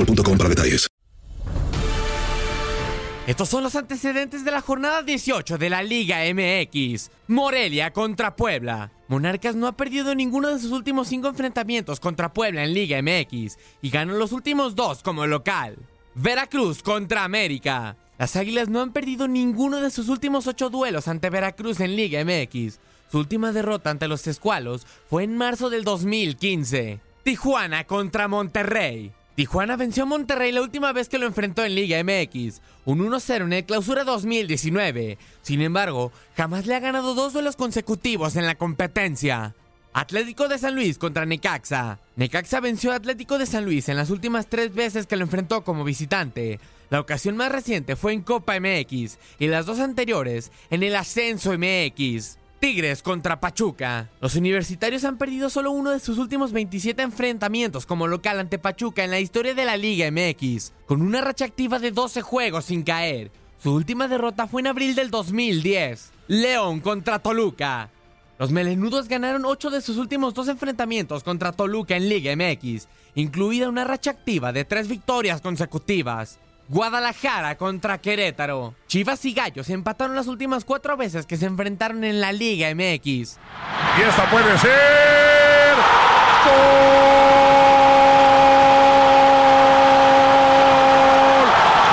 boostmobile.com 0.00 0.38
para 0.38 0.48
detalles. 0.48 0.88
Estos 3.26 3.48
son 3.48 3.62
los 3.62 3.76
antecedentes 3.76 4.44
de 4.44 4.50
la 4.50 4.60
jornada 4.60 5.02
18 5.02 5.56
de 5.56 5.70
la 5.70 5.82
Liga 5.84 6.18
MX. 6.34 7.10
Morelia 7.28 7.92
contra 7.92 8.34
Puebla. 8.34 8.90
Monarcas 9.06 9.54
no 9.54 9.68
ha 9.68 9.76
perdido 9.76 10.14
ninguno 10.16 10.48
de 10.48 10.58
sus 10.58 10.72
últimos 10.72 11.06
cinco 11.06 11.28
enfrentamientos 11.28 12.00
contra 12.00 12.32
Puebla 12.32 12.64
en 12.64 12.74
Liga 12.74 13.00
MX 13.00 13.56
y 13.82 13.90
ganó 13.90 14.14
los 14.14 14.32
últimos 14.32 14.74
dos 14.74 15.02
como 15.02 15.26
local. 15.26 15.76
Veracruz 16.16 16.82
contra 16.82 17.22
América. 17.22 17.96
Las 18.18 18.34
Águilas 18.34 18.68
no 18.68 18.80
han 18.80 18.92
perdido 18.92 19.28
ninguno 19.28 19.80
de 19.80 19.90
sus 19.90 20.08
últimos 20.08 20.48
ocho 20.48 20.68
duelos 20.68 21.06
ante 21.06 21.30
Veracruz 21.30 21.78
en 21.78 21.94
Liga 21.94 22.24
MX. 22.24 22.80
Su 23.12 23.18
última 23.18 23.52
derrota 23.52 23.90
ante 23.90 24.08
los 24.08 24.26
Escualos 24.26 24.86
fue 25.08 25.22
en 25.22 25.36
marzo 25.36 25.70
del 25.70 25.84
2015. 25.84 27.00
Tijuana 27.22 27.84
contra 27.84 28.26
Monterrey. 28.26 29.12
Tijuana 29.36 29.76
venció 29.76 30.02
a 30.02 30.06
Monterrey 30.06 30.52
la 30.52 30.60
última 30.60 30.92
vez 30.92 31.08
que 31.08 31.18
lo 31.18 31.26
enfrentó 31.26 31.64
en 31.64 31.74
Liga 31.74 32.02
MX, 32.02 32.60
un 32.84 32.98
1-0 32.98 33.42
en 33.42 33.52
el 33.52 33.64
Clausura 33.64 34.04
2019. 34.04 35.18
Sin 35.42 35.62
embargo, 35.62 36.12
jamás 36.36 36.66
le 36.66 36.74
ha 36.74 36.80
ganado 36.80 37.14
dos 37.14 37.32
duelos 37.32 37.56
consecutivos 37.56 38.36
en 38.36 38.46
la 38.46 38.56
competencia. 38.56 39.54
Atlético 39.92 40.46
de 40.48 40.58
San 40.58 40.74
Luis 40.74 40.98
contra 40.98 41.26
Necaxa. 41.26 41.98
Necaxa 42.16 42.60
venció 42.60 42.92
a 42.92 42.96
Atlético 42.96 43.38
de 43.38 43.46
San 43.46 43.64
Luis 43.64 43.88
en 43.88 43.96
las 43.96 44.10
últimas 44.10 44.46
tres 44.46 44.74
veces 44.74 45.06
que 45.06 45.16
lo 45.16 45.24
enfrentó 45.24 45.64
como 45.64 45.84
visitante. 45.84 46.60
La 46.90 47.00
ocasión 47.00 47.36
más 47.36 47.50
reciente 47.50 47.96
fue 47.96 48.12
en 48.12 48.22
Copa 48.22 48.58
MX 48.58 49.18
y 49.38 49.46
las 49.46 49.64
dos 49.64 49.78
anteriores 49.78 50.50
en 50.70 50.82
el 50.82 50.96
Ascenso 50.96 51.52
MX. 51.56 52.39
Tigres 52.60 53.02
contra 53.02 53.40
Pachuca. 53.40 54.10
Los 54.20 54.34
universitarios 54.34 55.04
han 55.04 55.16
perdido 55.16 55.48
solo 55.48 55.70
uno 55.70 55.92
de 55.92 55.98
sus 55.98 56.18
últimos 56.18 56.52
27 56.52 57.00
enfrentamientos 57.00 57.86
como 57.86 58.06
local 58.06 58.38
ante 58.38 58.58
Pachuca 58.58 59.02
en 59.02 59.10
la 59.10 59.18
historia 59.18 59.54
de 59.54 59.64
la 59.64 59.78
Liga 59.78 60.10
MX, 60.10 60.74
con 60.84 61.00
una 61.00 61.22
racha 61.22 61.46
activa 61.46 61.78
de 61.78 61.90
12 61.90 62.20
juegos 62.20 62.66
sin 62.66 62.82
caer. 62.82 63.30
Su 63.62 63.72
última 63.72 64.08
derrota 64.08 64.46
fue 64.46 64.60
en 64.60 64.66
abril 64.66 64.94
del 64.94 65.10
2010. 65.10 66.12
León 66.28 66.80
contra 66.80 67.18
Toluca. 67.18 67.88
Los 68.38 68.50
melenudos 68.50 69.08
ganaron 69.08 69.46
8 69.46 69.70
de 69.70 69.80
sus 69.80 69.96
últimos 69.96 70.34
dos 70.34 70.48
enfrentamientos 70.48 71.24
contra 71.24 71.52
Toluca 71.52 71.96
en 71.96 72.10
Liga 72.10 72.36
MX, 72.36 72.88
incluida 73.14 73.70
una 73.70 73.84
racha 73.84 74.10
activa 74.10 74.52
de 74.52 74.66
3 74.66 74.86
victorias 74.86 75.40
consecutivas. 75.40 76.38
Guadalajara 76.70 77.56
contra 77.56 77.98
Querétaro. 77.98 78.74
Chivas 78.86 79.24
y 79.24 79.34
Gallos 79.34 79.68
empataron 79.70 80.14
las 80.14 80.28
últimas 80.28 80.64
cuatro 80.64 80.96
veces 80.96 81.26
que 81.26 81.36
se 81.36 81.46
enfrentaron 81.46 82.04
en 82.04 82.20
la 82.20 82.30
Liga 82.30 82.72
MX. 82.72 83.38
Y 83.98 84.02
esta 84.08 84.30
puede 84.30 84.56
ser. 84.58 85.74
¡Gol! 86.46 86.60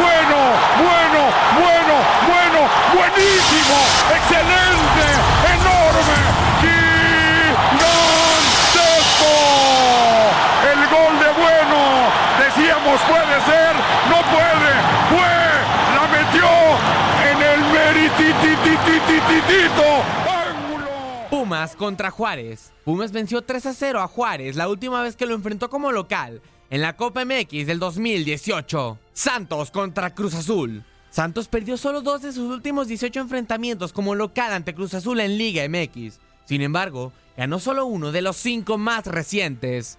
Bueno, 0.00 0.38
bueno, 0.80 1.20
bueno, 1.60 1.94
bueno, 2.26 2.60
buenísimo, 2.94 3.76
excelente, 4.16 5.06
enorme, 5.52 6.20
gigantesco. 7.82 9.34
El 10.72 10.80
gol 10.88 11.12
de 11.20 11.28
bueno, 11.42 11.80
decíamos 12.40 12.98
puede 13.02 13.36
ser, 13.44 13.72
no 14.08 14.18
puede, 14.32 14.72
fue, 15.10 15.34
la 15.94 16.04
metió 16.08 16.48
en 17.30 17.38
el 17.52 17.60
meritititititito. 17.72 19.88
Pumas 21.52 21.76
contra 21.76 22.10
Juárez. 22.10 22.72
Pumas 22.82 23.12
venció 23.12 23.42
3 23.42 23.66
a 23.66 23.74
0 23.74 24.00
a 24.00 24.08
Juárez 24.08 24.56
la 24.56 24.70
última 24.70 25.02
vez 25.02 25.16
que 25.16 25.26
lo 25.26 25.34
enfrentó 25.34 25.68
como 25.68 25.92
local 25.92 26.40
en 26.70 26.80
la 26.80 26.96
Copa 26.96 27.26
MX 27.26 27.66
del 27.66 27.78
2018. 27.78 28.98
Santos 29.12 29.70
contra 29.70 30.14
Cruz 30.14 30.32
Azul. 30.32 30.82
Santos 31.10 31.48
perdió 31.48 31.76
solo 31.76 32.00
dos 32.00 32.22
de 32.22 32.32
sus 32.32 32.50
últimos 32.50 32.88
18 32.88 33.20
enfrentamientos 33.20 33.92
como 33.92 34.14
local 34.14 34.50
ante 34.54 34.74
Cruz 34.74 34.94
Azul 34.94 35.20
en 35.20 35.36
Liga 35.36 35.68
MX. 35.68 36.20
Sin 36.46 36.62
embargo, 36.62 37.12
ganó 37.36 37.58
solo 37.58 37.84
uno 37.84 38.12
de 38.12 38.22
los 38.22 38.38
cinco 38.38 38.78
más 38.78 39.04
recientes. 39.04 39.98